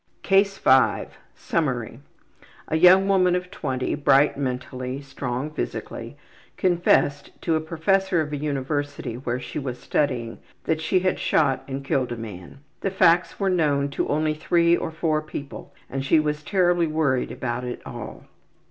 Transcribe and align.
CASE 0.23 0.57
5 0.57 1.09
Summary: 1.35 1.99
A 2.67 2.75
young 2.75 3.07
woman 3.07 3.35
of 3.35 3.51
20, 3.51 3.93
bright 3.93 4.35
mentally, 4.35 4.99
strong 4.99 5.51
physically, 5.51 6.17
``confessed'' 6.57 7.29
to 7.41 7.55
a 7.55 7.59
professor 7.61 8.19
of 8.19 8.33
a 8.33 8.37
university 8.37 9.13
where 9.13 9.39
she 9.39 9.59
was 9.59 9.77
studying 9.77 10.39
that 10.63 10.81
she 10.81 11.01
had 11.01 11.19
shot 11.19 11.63
and 11.67 11.85
killed 11.85 12.11
a 12.11 12.17
man. 12.17 12.61
The 12.79 12.89
facts 12.89 13.39
were 13.39 13.47
known 13.51 13.89
to 13.91 14.07
only 14.07 14.33
three 14.33 14.75
or 14.75 14.89
four 14.89 15.21
people 15.21 15.71
and 15.87 16.03
she 16.03 16.19
was 16.19 16.41
terribly 16.41 16.87
worried 16.87 17.31
about 17.31 17.63
it 17.63 17.79
all. 17.85 18.25